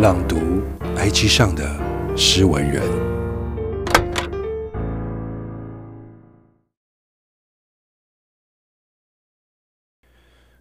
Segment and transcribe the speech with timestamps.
[0.00, 0.62] 朗读
[0.96, 1.78] IG 上的
[2.16, 2.82] 诗文人。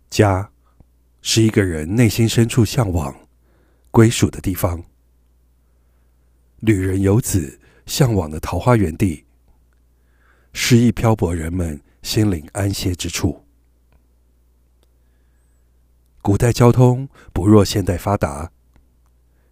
[0.10, 0.52] 家
[1.21, 3.15] 是一个人内心深处向往、
[3.91, 4.83] 归属的地方。
[6.58, 9.24] 旅人游子向往的桃花源地，
[10.51, 13.46] 诗意漂泊人们心灵安歇之处。
[16.21, 18.52] 古代交通不若现代发达，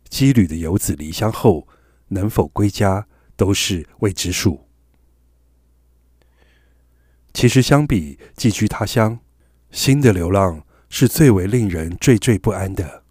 [0.09, 1.67] 羁旅的游子离乡后
[2.09, 4.67] 能否归家都是未知数。
[7.33, 9.19] 其实，相比寄居他乡，
[9.69, 13.03] 新的流浪是最为令人惴惴不安的。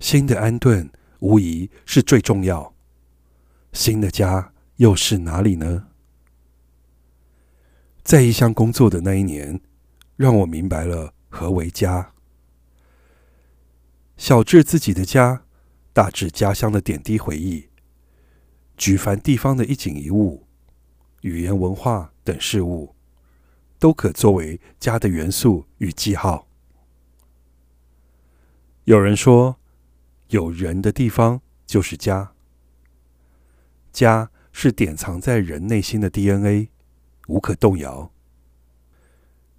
[0.00, 2.74] 新的安顿无疑是最重要。
[3.72, 5.88] 新的家又是哪里呢？
[8.02, 9.60] 在异乡工作的那一年，
[10.16, 12.12] 让我明白了何为家。
[14.16, 15.43] 小至自己的家，
[15.94, 17.68] 大致家乡的点滴回忆，
[18.76, 20.44] 举凡地方的一景一物、
[21.20, 22.96] 语言文化等事物，
[23.78, 26.48] 都可作为家的元素与记号。
[28.82, 29.60] 有人说，
[30.30, 32.32] 有人的地方就是家。
[33.92, 36.70] 家是典藏在人内心的 DNA，
[37.28, 38.10] 无可动摇。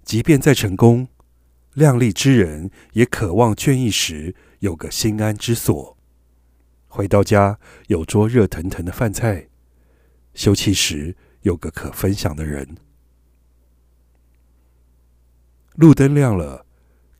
[0.04, 1.08] 即便再成功，
[1.72, 5.95] 量力之人也渴望倦意时有个心安之所。
[6.96, 9.50] 回到家，有桌热腾腾的饭菜；
[10.32, 12.78] 休憩时，有个可分享的人。
[15.74, 16.64] 路灯亮了，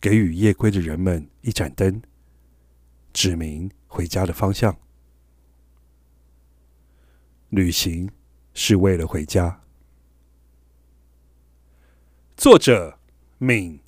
[0.01, 2.01] 给予夜归的人们一盏灯，
[3.13, 4.75] 指明回家的方向。
[7.51, 8.11] 旅行
[8.55, 9.61] 是为了回家。
[12.35, 12.99] 作者：
[13.37, 13.79] 敏。